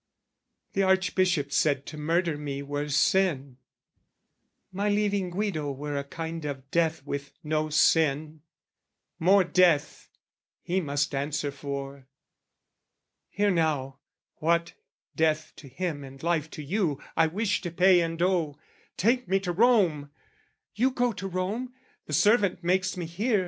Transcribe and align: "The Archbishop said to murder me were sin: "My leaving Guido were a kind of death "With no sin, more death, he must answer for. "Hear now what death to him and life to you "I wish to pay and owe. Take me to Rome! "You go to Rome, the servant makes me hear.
"The 0.73 0.81
Archbishop 0.81 1.51
said 1.51 1.85
to 1.85 1.95
murder 1.95 2.35
me 2.35 2.63
were 2.63 2.89
sin: 2.89 3.57
"My 4.71 4.89
leaving 4.89 5.29
Guido 5.29 5.71
were 5.71 5.95
a 5.95 6.03
kind 6.03 6.43
of 6.43 6.71
death 6.71 7.05
"With 7.05 7.33
no 7.43 7.69
sin, 7.69 8.41
more 9.19 9.43
death, 9.43 10.09
he 10.63 10.81
must 10.81 11.13
answer 11.13 11.51
for. 11.51 12.07
"Hear 13.29 13.51
now 13.51 13.99
what 14.37 14.73
death 15.15 15.53
to 15.57 15.67
him 15.67 16.03
and 16.03 16.23
life 16.23 16.49
to 16.49 16.63
you 16.63 16.99
"I 17.15 17.27
wish 17.27 17.61
to 17.61 17.69
pay 17.69 18.01
and 18.01 18.19
owe. 18.23 18.57
Take 18.97 19.27
me 19.27 19.39
to 19.41 19.51
Rome! 19.51 20.09
"You 20.73 20.89
go 20.89 21.13
to 21.13 21.27
Rome, 21.27 21.73
the 22.07 22.13
servant 22.13 22.63
makes 22.63 22.97
me 22.97 23.05
hear. 23.05 23.39